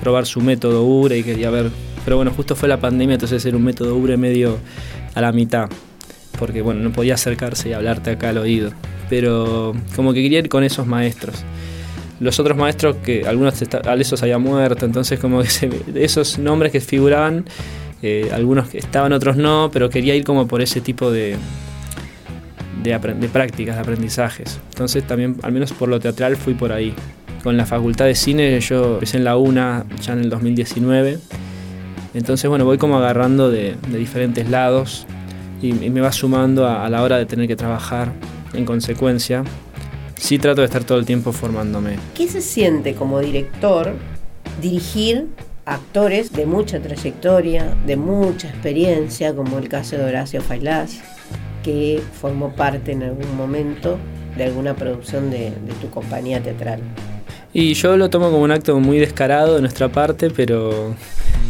probar 0.00 0.26
su 0.26 0.40
método 0.40 0.84
URE 0.84 1.18
y 1.18 1.22
quería 1.22 1.50
ver 1.50 1.70
pero 2.04 2.16
bueno 2.16 2.32
justo 2.32 2.56
fue 2.56 2.68
la 2.68 2.80
pandemia 2.80 3.14
entonces 3.14 3.44
era 3.46 3.56
un 3.56 3.64
método 3.64 3.96
URE 3.96 4.16
medio 4.16 4.58
a 5.14 5.20
la 5.20 5.32
mitad 5.32 5.68
porque 6.38 6.62
bueno 6.62 6.80
no 6.80 6.92
podía 6.92 7.14
acercarse 7.14 7.70
y 7.70 7.72
hablarte 7.72 8.10
acá 8.10 8.30
al 8.30 8.38
oído 8.38 8.72
pero 9.08 9.74
como 9.96 10.12
que 10.12 10.22
quería 10.22 10.38
ir 10.40 10.48
con 10.48 10.64
esos 10.64 10.86
maestros. 10.86 11.44
Los 12.20 12.40
otros 12.40 12.56
maestros, 12.56 12.96
que 12.96 13.26
algunos 13.26 13.54
esos 13.62 14.22
había 14.22 14.38
muerto, 14.38 14.86
entonces 14.86 15.20
como 15.20 15.42
que 15.42 15.70
esos 15.94 16.38
nombres 16.38 16.72
que 16.72 16.80
figuraban, 16.80 17.44
eh, 18.02 18.30
algunos 18.32 18.74
estaban, 18.74 19.12
otros 19.12 19.36
no, 19.36 19.70
pero 19.72 19.88
quería 19.90 20.14
ir 20.14 20.24
como 20.24 20.46
por 20.46 20.60
ese 20.60 20.80
tipo 20.80 21.10
de, 21.10 21.36
de, 22.82 23.28
prácticas, 23.28 23.76
de 23.76 23.80
aprendizajes. 23.80 24.60
Entonces 24.70 25.06
también, 25.06 25.36
al 25.42 25.52
menos 25.52 25.72
por 25.72 25.88
lo 25.88 26.00
teatral, 26.00 26.36
fui 26.36 26.54
por 26.54 26.72
ahí. 26.72 26.94
con 27.42 27.56
la 27.56 27.66
facultad 27.66 28.06
de 28.06 28.14
cine, 28.14 28.58
yo 28.60 28.94
empecé 28.94 29.16
en 29.16 29.24
la 29.24 29.36
UNA 29.36 29.84
ya 30.02 30.12
en 30.12 30.20
el 30.20 30.30
2019. 30.30 31.18
Entonces, 32.14 32.48
bueno, 32.48 32.64
voy 32.64 32.78
como 32.78 32.98
agarrando 32.98 33.50
de, 33.50 33.76
diferentes 33.96 34.48
lados 34.48 35.06
y, 35.62 35.72
me 35.72 36.00
va 36.00 36.12
sumando 36.12 36.66
a, 36.66 36.88
la 36.88 37.02
hora 37.02 37.16
de 37.16 37.26
tener 37.26 37.46
que 37.46 37.56
trabajar 37.56 38.12
en 38.54 38.64
consecuencia. 38.64 39.44
Sí 40.18 40.38
trato 40.38 40.60
de 40.60 40.66
estar 40.66 40.84
todo 40.84 40.98
el 40.98 41.06
tiempo 41.06 41.32
formándome. 41.32 41.96
¿Qué 42.14 42.28
se 42.28 42.40
siente 42.40 42.94
como 42.94 43.20
director 43.20 43.94
dirigir 44.60 45.28
actores 45.64 46.32
de 46.32 46.46
mucha 46.46 46.80
trayectoria, 46.80 47.76
de 47.86 47.96
mucha 47.96 48.48
experiencia, 48.48 49.34
como 49.34 49.58
el 49.58 49.68
caso 49.68 49.96
de 49.96 50.04
Horacio 50.04 50.40
Failás, 50.40 51.00
que 51.62 52.02
formó 52.20 52.54
parte 52.54 52.92
en 52.92 53.02
algún 53.02 53.36
momento 53.36 53.98
de 54.36 54.44
alguna 54.44 54.74
producción 54.74 55.30
de, 55.30 55.52
tu 55.80 55.90
compañía 55.90 56.42
teatral. 56.42 56.80
Y 57.52 57.74
yo 57.74 57.96
lo 57.96 58.08
tomo 58.08 58.30
como 58.30 58.42
un 58.42 58.50
acto 58.50 58.78
muy 58.80 58.98
descarado 58.98 59.56
de 59.56 59.60
nuestra 59.60 59.88
parte, 59.90 60.30
pero, 60.30 60.94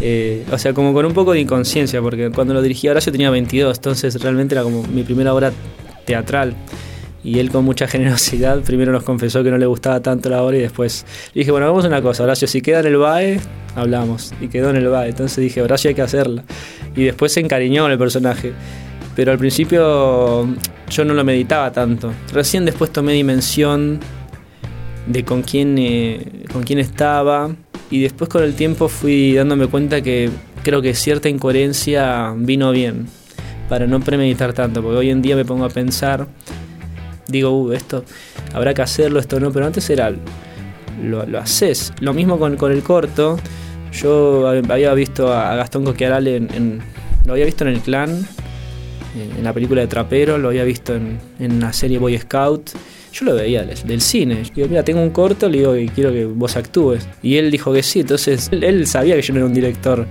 eh, 0.00 0.44
o 0.50 0.58
sea, 0.58 0.72
como 0.72 0.92
con 0.92 1.06
un 1.06 1.12
poco 1.12 1.32
de 1.32 1.40
inconsciencia, 1.40 2.00
porque 2.00 2.30
cuando 2.30 2.54
lo 2.54 2.62
dirigí 2.62 2.88
Horacio 2.88 3.12
tenía 3.12 3.30
22, 3.30 3.76
entonces 3.78 4.20
realmente 4.20 4.54
era 4.54 4.62
como 4.62 4.82
mi 4.84 5.02
primera 5.02 5.34
obra 5.34 5.52
teatral. 6.06 6.54
Y 7.24 7.40
él 7.40 7.50
con 7.50 7.64
mucha 7.64 7.88
generosidad 7.88 8.60
primero 8.64 8.92
nos 8.92 9.02
confesó 9.02 9.42
que 9.42 9.50
no 9.50 9.58
le 9.58 9.66
gustaba 9.66 10.00
tanto 10.00 10.28
la 10.28 10.42
obra 10.42 10.56
y 10.56 10.60
después 10.60 11.04
le 11.34 11.40
dije, 11.40 11.50
bueno, 11.50 11.66
vamos 11.66 11.84
a 11.84 11.88
una 11.88 12.00
cosa, 12.02 12.22
Horacio, 12.22 12.46
si 12.46 12.60
queda 12.60 12.80
en 12.80 12.86
el 12.86 12.96
BAE, 12.96 13.40
hablamos. 13.74 14.32
Y 14.40 14.48
quedó 14.48 14.70
en 14.70 14.76
el 14.76 14.88
BAE. 14.88 15.10
Entonces 15.10 15.38
dije, 15.38 15.62
Horacio 15.62 15.88
hay 15.88 15.94
que 15.94 16.02
hacerla. 16.02 16.44
Y 16.94 17.04
después 17.04 17.32
se 17.32 17.40
encariñó 17.40 17.86
en 17.86 17.92
el 17.92 17.98
personaje. 17.98 18.52
Pero 19.16 19.32
al 19.32 19.38
principio 19.38 20.46
yo 20.90 21.04
no 21.04 21.14
lo 21.14 21.24
meditaba 21.24 21.72
tanto. 21.72 22.12
Recién 22.32 22.64
después 22.64 22.92
tomé 22.92 23.14
dimensión 23.14 23.98
de 25.06 25.24
con 25.24 25.42
quién, 25.42 25.76
eh, 25.78 26.44
con 26.52 26.62
quién 26.62 26.78
estaba. 26.78 27.50
Y 27.90 28.02
después 28.02 28.30
con 28.30 28.44
el 28.44 28.54
tiempo 28.54 28.88
fui 28.88 29.34
dándome 29.34 29.66
cuenta 29.66 30.02
que 30.02 30.30
creo 30.62 30.82
que 30.82 30.94
cierta 30.94 31.28
incoherencia 31.28 32.32
vino 32.36 32.70
bien. 32.70 33.06
Para 33.68 33.86
no 33.86 34.00
premeditar 34.00 34.52
tanto. 34.52 34.82
Porque 34.82 34.98
hoy 34.98 35.10
en 35.10 35.20
día 35.20 35.36
me 35.36 35.44
pongo 35.44 35.64
a 35.64 35.68
pensar 35.68 36.28
digo, 37.28 37.50
uh, 37.50 37.72
esto 37.72 38.04
habrá 38.52 38.74
que 38.74 38.82
hacerlo, 38.82 39.20
esto 39.20 39.38
no, 39.38 39.52
pero 39.52 39.66
antes 39.66 39.88
era, 39.90 40.12
lo, 41.02 41.26
lo 41.26 41.38
haces. 41.38 41.92
Lo 42.00 42.12
mismo 42.12 42.38
con, 42.38 42.56
con, 42.56 42.72
el 42.72 42.82
corto, 42.82 43.38
yo 43.92 44.48
había 44.48 44.92
visto 44.94 45.32
a 45.32 45.54
Gastón 45.54 45.84
Coquiaral 45.84 46.26
en, 46.26 46.80
lo 47.24 47.32
había 47.32 47.44
visto 47.44 47.64
en 47.64 47.74
El 47.74 47.80
Clan, 47.80 48.10
eh, 48.10 49.30
en 49.38 49.44
la 49.44 49.52
película 49.52 49.82
de 49.82 49.86
Trapero, 49.86 50.38
lo 50.38 50.48
había 50.48 50.64
visto 50.64 50.94
en, 50.94 51.18
en 51.38 51.60
la 51.60 51.72
serie 51.72 51.98
Boy 51.98 52.18
Scout. 52.18 52.70
Yo 53.12 53.24
lo 53.24 53.34
veía 53.34 53.64
del, 53.64 54.00
cine. 54.00 54.44
Yo 54.44 54.54
digo, 54.54 54.68
mira, 54.68 54.82
tengo 54.82 55.00
un 55.00 55.10
corto, 55.10 55.48
le 55.48 55.58
digo 55.58 55.72
que 55.72 55.88
quiero 55.88 56.12
que 56.12 56.26
vos 56.26 56.56
actúes. 56.56 57.08
Y 57.22 57.36
él 57.36 57.50
dijo 57.50 57.72
que 57.72 57.82
sí, 57.82 58.00
entonces 58.00 58.48
él 58.52 58.86
sabía 58.86 59.16
que 59.16 59.22
yo 59.22 59.32
no 59.32 59.40
era 59.40 59.46
un 59.46 59.54
director 59.54 60.06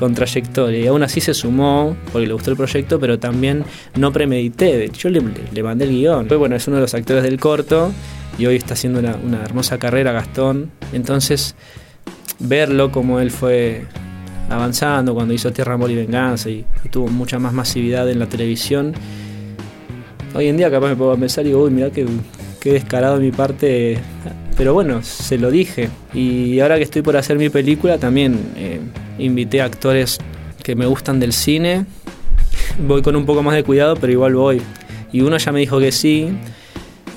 con 0.00 0.14
trayectoria. 0.14 0.80
Y 0.80 0.86
aún 0.86 1.02
así 1.02 1.20
se 1.20 1.34
sumó 1.34 1.94
porque 2.10 2.26
le 2.26 2.32
gustó 2.32 2.50
el 2.50 2.56
proyecto, 2.56 2.98
pero 2.98 3.18
también 3.18 3.64
no 3.96 4.10
premedité. 4.10 4.90
Yo 4.96 5.10
le, 5.10 5.22
le 5.52 5.62
mandé 5.62 5.84
el 5.84 5.90
guion. 5.90 6.26
bueno, 6.26 6.56
es 6.56 6.66
uno 6.66 6.76
de 6.76 6.82
los 6.82 6.94
actores 6.94 7.22
del 7.22 7.38
corto 7.38 7.92
y 8.38 8.46
hoy 8.46 8.56
está 8.56 8.72
haciendo 8.72 8.98
una, 8.98 9.44
hermosa 9.44 9.78
carrera 9.78 10.12
Gastón. 10.12 10.70
Entonces, 10.94 11.54
verlo 12.38 12.90
como 12.90 13.20
él 13.20 13.30
fue 13.30 13.84
avanzando 14.48 15.12
cuando 15.12 15.34
hizo 15.34 15.52
Tierra, 15.52 15.74
Amor 15.74 15.90
y 15.90 15.96
Venganza 15.96 16.48
y, 16.48 16.64
tuvo 16.90 17.08
mucha 17.08 17.38
más 17.38 17.52
masividad 17.52 18.08
en 18.08 18.20
la 18.20 18.26
televisión. 18.26 18.94
Hoy 20.34 20.46
en 20.46 20.56
día 20.56 20.70
capaz 20.70 20.88
me 20.88 20.96
puedo 20.96 21.14
pensar 21.18 21.44
y 21.44 21.48
digo, 21.48 21.64
uy, 21.64 21.72
mira 21.72 21.90
qué, 21.90 22.06
qué 22.58 22.72
descarado 22.72 23.18
de 23.18 23.26
mi 23.26 23.32
parte. 23.32 23.98
Pero 24.60 24.74
bueno, 24.74 25.02
se 25.02 25.38
lo 25.38 25.50
dije. 25.50 25.88
Y 26.12 26.60
ahora 26.60 26.76
que 26.76 26.82
estoy 26.82 27.00
por 27.00 27.16
hacer 27.16 27.38
mi 27.38 27.48
película, 27.48 27.96
también 27.96 28.38
eh, 28.56 28.78
invité 29.18 29.62
a 29.62 29.64
actores 29.64 30.18
que 30.62 30.74
me 30.74 30.84
gustan 30.84 31.18
del 31.18 31.32
cine. 31.32 31.86
Voy 32.86 33.00
con 33.00 33.16
un 33.16 33.24
poco 33.24 33.42
más 33.42 33.54
de 33.54 33.64
cuidado, 33.64 33.96
pero 33.96 34.12
igual 34.12 34.34
voy. 34.34 34.60
Y 35.14 35.22
uno 35.22 35.38
ya 35.38 35.50
me 35.50 35.60
dijo 35.60 35.80
que 35.80 35.90
sí. 35.92 36.28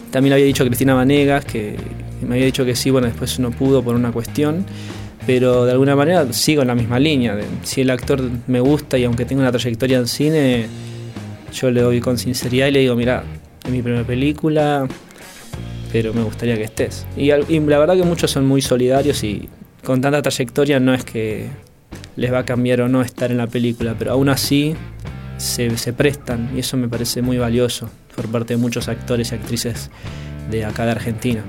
También 0.10 0.32
había 0.32 0.46
dicho 0.46 0.64
a 0.64 0.68
Cristina 0.68 0.94
Vanegas 0.94 1.44
que 1.44 1.76
me 2.22 2.36
había 2.36 2.46
dicho 2.46 2.64
que 2.64 2.78
sí, 2.78 2.92
bueno, 2.92 3.08
después 3.08 3.38
no 3.40 3.52
pudo 3.52 3.84
por 3.84 3.96
una 3.96 4.14
cuestión. 4.14 4.66
Pero 5.28 5.66
de 5.66 5.74
alguna 5.74 5.98
manera 5.98 6.32
sigo 6.32 6.62
en 6.62 6.70
la 6.70 6.76
misma 6.76 6.98
línea. 6.98 7.38
si 7.64 7.82
el 7.82 7.90
actor 7.90 8.22
me 8.48 8.62
gusta 8.62 8.98
y 8.98 9.04
aunque 9.04 9.26
tenga 9.26 9.42
una 9.42 9.52
trayectoria 9.52 9.98
en 9.98 10.08
cine, 10.08 10.68
yo 11.52 11.70
le 11.72 11.82
doy 11.82 12.00
con 12.00 12.18
sinceridad 12.18 12.68
y 12.68 12.72
le 12.72 12.80
digo, 12.80 12.96
mira, 12.96 13.26
es 13.66 13.70
mi 13.70 13.82
primera 13.82 14.06
película, 14.06 14.88
pero 15.94 16.12
me 16.12 16.24
gustaría 16.24 16.58
que 16.58 16.64
estés. 16.64 17.06
Y, 17.16 17.32
y 17.32 17.60
la 17.60 17.78
verdad 17.78 17.96
que 17.96 18.04
muchos 18.04 18.32
son 18.32 18.48
muy 18.48 18.64
solidarios 18.64 19.24
y 19.24 19.48
con 19.86 20.02
tanta 20.02 20.24
trayectoria 20.24 20.80
no 20.80 20.92
es 20.94 21.06
que 21.06 21.50
les 22.16 22.34
va 22.34 22.40
a 22.40 22.46
cambiar 22.46 22.82
o 22.82 22.90
no 22.90 23.04
estar 23.04 23.30
en 23.30 23.38
la 23.38 23.46
película, 23.46 23.96
pero 23.98 24.12
aún 24.12 24.28
así 24.28 24.76
se, 25.38 25.70
prestan 25.94 26.50
y 26.56 26.60
eso 26.60 26.78
me 26.78 26.88
parece 26.88 27.22
muy 27.22 27.38
valioso 27.38 27.92
por 28.16 28.28
parte 28.28 28.56
de 28.56 28.58
muchos 28.58 28.88
actores 28.88 29.32
y 29.32 29.36
actrices 29.36 29.92
de 30.50 30.66
acá 30.66 30.86
de 30.86 30.92
Argentina, 30.92 31.44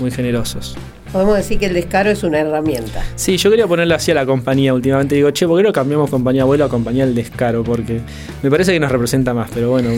muy 0.00 0.10
generosos. 0.10 0.74
Podemos 1.12 1.36
decir 1.36 1.58
que 1.58 1.66
el 1.66 1.74
descaro 1.74 2.08
es 2.08 2.22
una 2.22 2.38
herramienta. 2.38 3.04
Sí, 3.16 3.36
yo 3.36 3.50
quería 3.50 3.66
ponerle 3.66 3.94
así 3.94 4.12
a 4.12 4.14
la 4.14 4.24
compañía 4.24 4.72
últimamente. 4.72 5.14
Digo, 5.14 5.30
che, 5.30 5.46
¿por 5.46 5.58
qué 5.58 5.62
no 5.62 5.72
cambiamos 5.74 6.08
compañía 6.08 6.40
abuelo 6.40 6.64
a 6.64 6.70
compañía 6.70 7.04
del 7.04 7.14
descaro? 7.14 7.62
Porque 7.62 8.00
me 8.42 8.50
parece 8.50 8.72
que 8.72 8.80
nos 8.80 8.90
representa 8.90 9.34
más, 9.34 9.50
pero 9.52 9.68
bueno, 9.68 9.90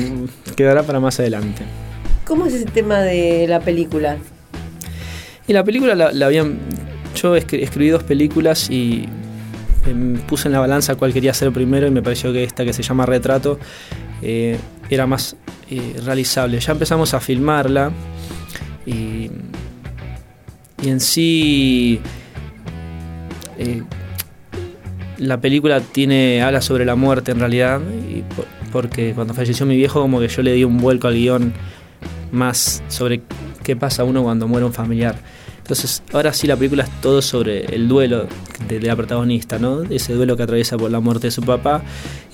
quedará 0.57 0.83
para 0.83 0.99
más 0.99 1.21
adelante. 1.21 1.63
¿Cómo 2.25 2.47
es 2.47 2.55
ese 2.55 2.67
tema 2.67 3.01
de 3.01 3.47
la 3.49 3.61
película? 3.61 4.17
Y 5.47 5.53
la 5.53 5.63
película 5.63 5.95
la, 5.95 6.27
habían. 6.27 6.59
Yo 7.15 7.37
escribí 7.37 7.91
dos 7.91 8.03
películas 8.03 8.71
y 8.71 9.07
puse 10.27 10.49
en 10.49 10.53
la 10.53 10.61
balanza 10.61 10.95
cuál 10.95 11.13
quería 11.13 11.33
hacer 11.33 11.53
primero 11.53 11.87
y 11.87 11.91
me 11.91 12.03
pareció 12.03 12.33
que 12.33 12.43
esta 12.43 12.65
que 12.65 12.73
se 12.73 12.83
llama 12.83 13.05
Retrato 13.05 13.59
eh, 14.23 14.59
era 14.89 15.07
más 15.07 15.37
eh, 15.71 15.97
realizable. 16.05 16.59
Ya 16.61 16.73
empezamos 16.73 17.13
a 17.13 17.21
filmarla 17.21 17.93
y, 18.87 19.31
en 20.83 21.01
sí 21.01 22.01
eh, 23.59 23.83
la 25.19 25.41
película 25.41 25.81
tiene 25.81 26.43
habla 26.43 26.61
sobre 26.61 26.85
la 26.85 26.95
muerte 26.95 27.33
en 27.33 27.39
realidad 27.39 27.81
porque 28.71 29.15
cuando 29.15 29.33
falleció 29.33 29.65
mi 29.65 29.77
viejo 29.77 30.03
como 30.03 30.21
que 30.21 30.29
yo 30.29 30.43
le 30.43 30.53
di 30.53 30.65
un 30.65 30.77
vuelco 30.77 31.09
al 31.09 31.15
guion 31.15 31.55
más 32.35 32.83
sobre 32.89 33.23
qué 33.63 33.77
pasa 33.77 34.05
uno 34.05 34.23
cuando 34.23 34.47
muere 34.47 34.67
un 34.67 34.73
familiar. 34.73 35.17
Entonces, 35.65 36.03
ahora 36.13 36.35
sí 36.35 36.47
la 36.47 36.57
película 36.57 36.85
es 36.85 36.91
todo 37.01 37.23
sobre 37.23 37.65
el 37.75 37.89
duelo 37.89 38.27
de, 38.69 38.81
la 38.83 38.95
protagonista, 38.95 39.59
¿no? 39.59 39.83
Ese 39.85 40.13
duelo 40.13 40.37
que 40.37 40.43
atraviesa 40.43 40.77
por 40.77 40.91
la 40.91 41.01
muerte 41.01 41.29
de 41.29 41.31
su 41.31 41.41
papá. 41.41 41.83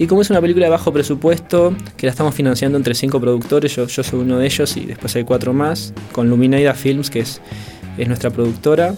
Y 0.00 0.08
como 0.08 0.22
es 0.22 0.30
una 0.30 0.40
película 0.40 0.66
de 0.66 0.70
bajo 0.70 0.92
presupuesto, 0.92 1.72
que 1.96 2.06
la 2.06 2.10
estamos 2.10 2.34
financiando 2.34 2.76
entre 2.76 2.92
cinco 2.96 3.20
productores, 3.20 3.76
yo, 3.76 3.86
soy 3.88 4.18
uno 4.18 4.38
de 4.38 4.46
ellos 4.46 4.76
y 4.76 4.84
después 4.84 5.14
hay 5.14 5.22
cuatro 5.22 5.52
más, 5.52 5.94
con 6.10 6.28
Luminaida 6.28 6.74
Films, 6.74 7.08
que 7.08 7.20
es, 7.20 7.40
es 7.96 8.08
nuestra 8.08 8.30
productora. 8.30 8.96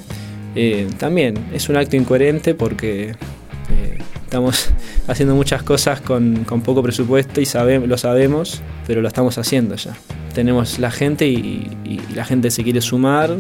Eh, 0.55 0.89
también 0.97 1.35
es 1.53 1.69
un 1.69 1.77
acto 1.77 1.97
incoherente 1.97 2.55
porque 2.55 3.11
eh, 3.11 3.99
estamos 4.33 4.71
haciendo 5.09 5.35
muchas 5.35 5.63
cosas 5.63 6.01
con, 6.01 6.47
poco 6.65 6.83
presupuesto 6.83 7.39
y 7.43 7.47
lo 7.87 7.99
sabemos, 7.99 8.63
pero 8.87 9.03
lo 9.03 9.09
estamos 9.09 9.37
haciendo 9.37 9.75
ya. 9.75 9.95
Tenemos 10.33 10.79
la 10.79 10.91
gente 10.91 11.29
y 11.29 12.01
la 12.15 12.25
gente 12.25 12.51
se 12.51 12.65
quiere 12.65 12.81
sumar 12.81 13.37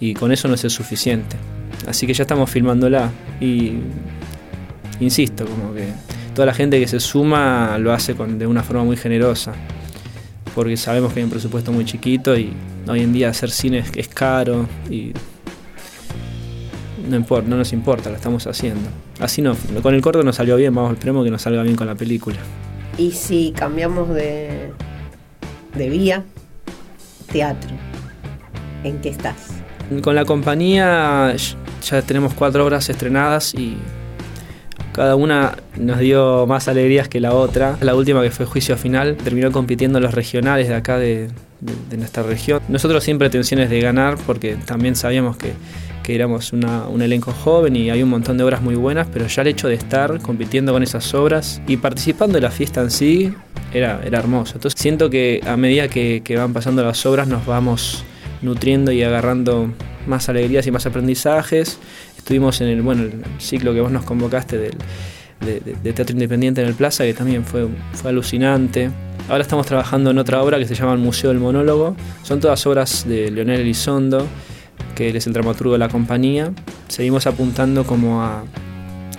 y 0.00 0.14
con 0.14 0.32
eso 0.32 0.48
no 0.48 0.54
es 0.54 0.60
suficiente. 0.62 1.36
Así 1.86 2.06
que 2.06 2.14
ya 2.14 2.22
estamos 2.22 2.48
filmándola 2.48 3.10
y 3.42 3.74
insisto, 5.00 5.44
como 5.44 5.74
que 5.74 5.88
toda 6.34 6.46
la 6.46 6.54
gente 6.54 6.80
que 6.80 6.88
se 6.88 6.98
suma 6.98 7.76
lo 7.78 7.92
hace 7.92 8.14
con, 8.14 8.38
de 8.38 8.46
una 8.46 8.62
forma 8.62 8.84
muy 8.84 8.96
generosa, 8.96 9.52
porque 10.54 10.78
sabemos 10.78 11.12
que 11.12 11.20
hay 11.20 11.24
un 11.24 11.30
presupuesto 11.30 11.72
muy 11.72 11.84
chiquito 11.84 12.34
y 12.38 12.54
hoy 12.88 13.00
en 13.00 13.12
día 13.12 13.28
hacer 13.28 13.50
cine 13.50 13.84
es, 13.94 14.08
caro 14.08 14.66
y 14.88 15.12
no, 17.12 17.16
importa, 17.18 17.48
no 17.48 17.56
nos 17.56 17.72
importa, 17.72 18.10
lo 18.10 18.16
estamos 18.16 18.46
haciendo. 18.46 18.88
Así 19.20 19.42
no, 19.42 19.54
con 19.82 19.94
el 19.94 20.00
corto 20.00 20.22
nos 20.22 20.36
salió 20.36 20.56
bien, 20.56 20.74
vamos, 20.74 20.94
esperemos 20.94 21.24
que 21.24 21.30
nos 21.30 21.42
salga 21.42 21.62
bien 21.62 21.76
con 21.76 21.86
la 21.86 21.94
película. 21.94 22.38
Y 22.98 23.12
si 23.12 23.52
cambiamos 23.52 24.08
de, 24.08 24.72
de 25.76 25.88
vía, 25.88 26.24
teatro, 27.30 27.70
¿en 28.84 29.00
qué 29.00 29.10
estás? 29.10 29.54
Con 30.02 30.14
la 30.14 30.24
compañía 30.24 31.34
ya 31.82 32.02
tenemos 32.02 32.34
cuatro 32.34 32.64
obras 32.64 32.88
estrenadas 32.88 33.54
y 33.54 33.76
cada 34.92 35.16
una 35.16 35.56
nos 35.76 35.98
dio 35.98 36.46
más 36.46 36.68
alegrías 36.68 37.08
que 37.08 37.20
la 37.20 37.34
otra. 37.34 37.76
La 37.80 37.94
última 37.94 38.22
que 38.22 38.30
fue 38.30 38.46
Juicio 38.46 38.76
Final 38.76 39.16
terminó 39.16 39.52
compitiendo 39.52 40.00
los 40.00 40.14
regionales 40.14 40.68
de 40.68 40.74
acá 40.74 40.98
de, 40.98 41.28
nuestra 41.96 42.22
región. 42.22 42.60
Nosotros 42.68 43.02
siempre 43.04 43.30
tensiones 43.30 43.70
de 43.70 43.80
ganar 43.80 44.18
porque 44.26 44.56
también 44.56 44.96
sabíamos 44.96 45.36
que, 45.36 45.52
éramos 46.08 46.52
un 46.52 47.00
elenco 47.00 47.32
joven 47.32 47.76
y 47.76 47.88
hay 47.88 48.02
un 48.02 48.10
montón 48.10 48.36
de 48.36 48.44
obras 48.44 48.60
muy 48.60 48.74
buenas, 48.74 49.06
pero 49.12 49.26
ya 49.28 49.42
el 49.42 49.48
hecho 49.48 49.68
de 49.68 49.74
estar 49.74 50.20
compitiendo 50.20 50.72
con 50.72 50.82
esas 50.82 51.14
obras 51.14 51.62
y 51.66 51.76
participando 51.76 52.34
de 52.34 52.40
la 52.40 52.50
fiesta 52.50 52.82
en 52.82 52.90
sí 52.90 53.34
era, 53.72 54.00
era 54.04 54.18
hermoso. 54.18 54.54
Entonces 54.56 54.80
siento 54.80 55.08
que 55.08 55.40
a 55.46 55.56
medida 55.56 55.88
que 55.88 56.34
van 56.36 56.52
pasando 56.52 56.82
las 56.82 57.06
obras 57.06 57.28
nos 57.28 57.46
vamos 57.46 58.04
nutriendo 58.42 58.92
y 58.92 59.02
agarrando 59.02 59.72
más 60.06 60.28
alegrías 60.28 60.66
y 60.66 60.70
más 60.70 60.84
aprendizajes. 60.86 61.78
Estuvimos 62.18 62.60
en 62.60 62.68
el, 62.68 62.82
bueno, 62.82 63.04
el 63.04 63.12
ciclo 63.38 63.72
que 63.72 63.80
vos 63.80 63.90
nos 63.90 64.04
convocaste 64.04 64.58
del, 64.58 64.74
de, 65.42 65.92
teatro 65.92 66.14
independiente 66.14 66.62
en 66.62 66.68
el 66.68 66.74
Plaza, 66.74 67.04
que 67.04 67.14
también 67.14 67.44
fue, 67.44 67.68
fue 67.92 68.10
alucinante. 68.10 68.90
Ahora 69.28 69.42
estamos 69.42 69.66
trabajando 69.66 70.10
en 70.10 70.18
otra 70.18 70.42
obra 70.42 70.58
que 70.58 70.66
se 70.66 70.74
llama 70.74 70.92
El 70.92 70.98
Museo 70.98 71.30
del 71.30 71.38
Monólogo. 71.38 71.96
Son 72.22 72.40
todas 72.40 72.66
obras 72.66 73.06
de 73.06 73.30
Leonel 73.30 73.60
Elizondo, 73.60 74.26
que 74.94 75.10
él 75.10 75.16
es 75.16 75.26
el 75.26 75.32
dramaturgo 75.32 75.72
de 75.74 75.78
la 75.78 75.88
compañía. 75.88 76.52
Seguimos 76.88 77.26
apuntando 77.26 77.84
como 77.84 78.22
a 78.22 78.44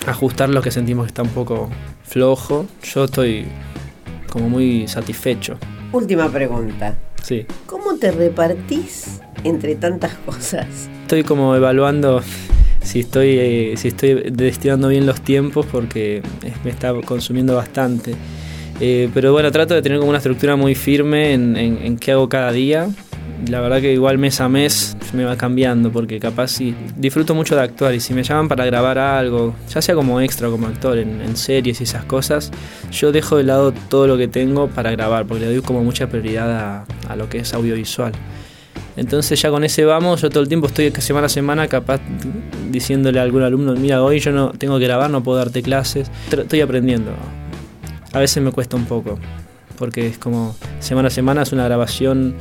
ajustar 0.06 0.48
lo 0.50 0.62
que 0.62 0.70
sentimos 0.70 1.06
que 1.06 1.08
está 1.08 1.22
un 1.22 1.30
poco 1.30 1.70
flojo. 2.02 2.66
Yo 2.82 3.04
estoy 3.04 3.46
como 4.30 4.48
muy 4.48 4.86
satisfecho. 4.88 5.58
Última 5.92 6.28
pregunta. 6.28 6.96
Sí. 7.22 7.46
¿Cómo 7.66 7.96
te 7.96 8.10
repartís 8.10 9.20
entre 9.44 9.76
tantas 9.76 10.14
cosas? 10.26 10.66
Estoy 11.02 11.22
como 11.22 11.54
evaluando 11.56 12.20
si 12.84 13.00
estoy, 13.00 13.38
eh, 13.38 13.74
si 13.76 13.88
estoy 13.88 14.14
destinando 14.30 14.88
bien 14.88 15.06
los 15.06 15.20
tiempos 15.22 15.66
porque 15.66 16.22
me 16.62 16.70
está 16.70 16.92
consumiendo 17.04 17.56
bastante. 17.56 18.14
Eh, 18.80 19.08
pero 19.14 19.32
bueno, 19.32 19.50
trato 19.50 19.74
de 19.74 19.82
tener 19.82 19.98
como 19.98 20.10
una 20.10 20.18
estructura 20.18 20.56
muy 20.56 20.74
firme 20.74 21.32
en, 21.32 21.56
en, 21.56 21.96
qué 21.96 22.12
hago 22.12 22.28
cada 22.28 22.52
día. 22.52 22.88
La 23.48 23.60
verdad 23.60 23.80
que 23.80 23.92
igual 23.92 24.18
mes 24.18 24.40
a 24.40 24.48
mes 24.48 24.96
me 25.12 25.24
va 25.24 25.36
cambiando 25.36 25.92
porque 25.92 26.18
capaz 26.18 26.48
si 26.48 26.74
disfruto 26.96 27.34
mucho 27.34 27.54
de 27.54 27.62
actuar 27.62 27.94
y 27.94 28.00
si 28.00 28.14
me 28.14 28.22
llaman 28.22 28.48
para 28.48 28.64
grabar 28.64 28.98
algo, 28.98 29.54
ya 29.72 29.82
sea 29.82 29.94
como 29.94 30.20
extra 30.20 30.48
o 30.48 30.50
como 30.50 30.66
actor 30.66 30.98
en, 30.98 31.36
series 31.36 31.80
y 31.80 31.84
esas 31.84 32.04
cosas, 32.04 32.50
yo 32.90 33.12
dejo 33.12 33.36
de 33.36 33.44
lado 33.44 33.72
todo 33.88 34.06
lo 34.06 34.16
que 34.16 34.28
tengo 34.28 34.68
para 34.68 34.90
grabar 34.90 35.26
porque 35.26 35.44
le 35.44 35.52
doy 35.52 35.62
como 35.62 35.84
mucha 35.84 36.08
prioridad 36.08 36.50
a, 36.50 36.84
a 37.08 37.16
lo 37.16 37.28
que 37.28 37.38
es 37.38 37.54
audiovisual. 37.54 38.12
Entonces 38.96 39.40
ya 39.40 39.50
con 39.50 39.64
ese 39.64 39.84
vamos, 39.84 40.22
yo 40.22 40.30
todo 40.30 40.42
el 40.42 40.48
tiempo 40.48 40.68
estoy 40.68 40.92
semana 40.98 41.26
a 41.26 41.28
semana 41.28 41.68
capaz 41.68 42.00
diciéndole 42.70 43.18
a 43.18 43.22
algún 43.22 43.42
alumno, 43.42 43.74
mira, 43.74 44.02
hoy 44.02 44.20
yo 44.20 44.30
no 44.30 44.50
tengo 44.50 44.78
que 44.78 44.84
grabar, 44.84 45.10
no 45.10 45.22
puedo 45.22 45.38
darte 45.38 45.62
clases. 45.62 46.10
Estoy 46.30 46.60
aprendiendo. 46.60 47.12
A 48.12 48.20
veces 48.20 48.42
me 48.42 48.52
cuesta 48.52 48.76
un 48.76 48.84
poco, 48.84 49.18
porque 49.76 50.06
es 50.06 50.18
como 50.18 50.54
semana 50.78 51.08
a 51.08 51.10
semana 51.10 51.42
es 51.42 51.52
una 51.52 51.64
grabación 51.64 52.36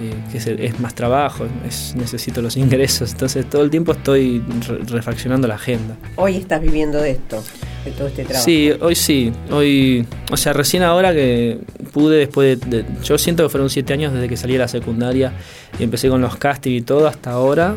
eh, 0.00 0.14
que 0.32 0.66
es, 0.66 0.80
más 0.80 0.94
trabajo, 0.94 1.46
es, 1.68 1.94
necesito 1.94 2.40
los 2.42 2.56
ingresos, 2.64 3.12
entonces 3.12 3.48
todo 3.48 3.62
el 3.62 3.70
tiempo 3.70 3.92
estoy 3.92 4.42
refaccionando 4.88 5.46
la 5.46 5.56
agenda. 5.56 5.96
Hoy 6.16 6.36
estás 6.36 6.62
viviendo 6.62 6.98
de 6.98 7.12
esto, 7.12 7.44
de 7.84 7.90
todo 7.92 8.08
este 8.08 8.24
trabajo. 8.24 8.44
Sí, 8.44 8.72
hoy 8.80 8.94
sí, 8.94 9.32
hoy, 9.50 10.06
o 10.30 10.36
sea, 10.36 10.52
recién 10.52 10.82
ahora 10.82 11.12
que 11.12 11.58
pude 11.92 12.18
después 12.18 12.60
de, 12.60 12.84
yo 13.04 13.18
siento 13.18 13.42
que 13.42 13.48
fueron 13.48 13.70
siete 13.70 13.92
años 13.92 14.12
desde 14.12 14.28
que 14.28 14.36
salí 14.36 14.54
de 14.54 14.60
la 14.60 14.68
secundaria 14.68 15.32
y 15.78 15.82
empecé 15.82 16.08
con 16.08 16.20
los 16.20 16.36
castings 16.36 16.80
y 16.80 16.82
todo 16.82 17.06
hasta 17.06 17.30
ahora, 17.30 17.76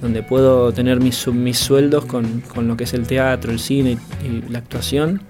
donde 0.00 0.22
puedo 0.22 0.72
tener 0.72 1.00
mis, 1.00 1.26
mis 1.28 1.58
sueldos 1.58 2.04
con, 2.04 2.42
lo 2.56 2.76
que 2.76 2.84
es 2.84 2.94
el 2.94 3.06
teatro, 3.06 3.52
el 3.52 3.58
cine 3.58 3.98
y 4.24 4.50
la 4.50 4.58
actuación. 4.58 5.22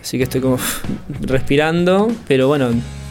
Así 0.00 0.18
que 0.18 0.24
estoy 0.24 0.40
como 0.40 0.58
respirando, 1.20 2.10
pero 2.26 2.48
bueno, 2.48 2.70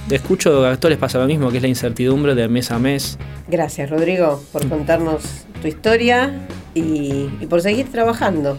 escucho 0.10 0.66
a 0.66 0.76
todos 0.78 0.90
les 0.90 1.00
pasa 1.00 1.20
lo 1.20 1.26
mismo, 1.26 1.50
que 1.50 1.58
es 1.58 1.64
la 1.64 1.70
incertidumbre 1.70 2.36
de 2.36 2.48
mes 2.48 2.72
a 2.72 2.80
mes. 2.80 3.18
Gracias, 3.48 3.90
Rodrigo, 3.90 4.44
por 4.52 4.68
contarnos 4.68 5.24
tu 5.62 5.68
historia 5.68 6.32
y, 6.74 7.26
por 7.50 7.62
seguir 7.62 7.92
trabajando 7.92 8.58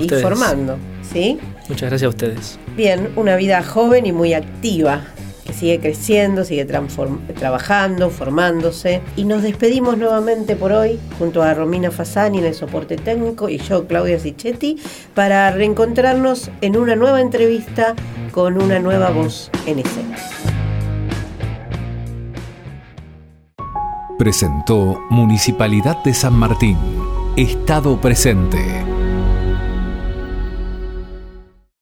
y 0.00 0.08
formando. 0.08 0.76
¿sí? 1.02 1.38
Muchas 1.68 1.90
gracias 1.90 2.06
a 2.06 2.08
ustedes. 2.08 2.58
Bien, 2.76 3.10
una 3.16 3.36
vida 3.36 3.62
joven 3.62 4.06
y 4.06 4.12
muy 4.12 4.34
activa 4.34 5.02
que 5.48 5.54
sigue 5.54 5.80
creciendo, 5.80 6.44
sigue 6.44 6.66
trabajando, 6.66 8.10
formándose. 8.10 9.00
Y 9.16 9.24
nos 9.24 9.42
despedimos 9.42 9.96
nuevamente 9.96 10.56
por 10.56 10.72
hoy 10.72 10.98
junto 11.18 11.42
a 11.42 11.54
Romina 11.54 11.90
Fasani 11.90 12.38
en 12.38 12.44
el 12.44 12.54
soporte 12.54 12.96
técnico 12.96 13.48
y 13.48 13.56
yo, 13.58 13.86
Claudia 13.86 14.20
Sichetti, 14.20 14.76
para 15.14 15.50
reencontrarnos 15.50 16.50
en 16.60 16.76
una 16.76 16.96
nueva 16.96 17.22
entrevista 17.22 17.94
con 18.30 18.60
una 18.60 18.78
nueva 18.78 19.08
voz 19.08 19.50
en 19.64 19.78
escena. 19.78 20.16
Presentó 24.18 25.00
Municipalidad 25.10 26.02
de 26.04 26.12
San 26.12 26.34
Martín. 26.34 26.76
Estado 27.36 27.98
presente. 28.00 28.97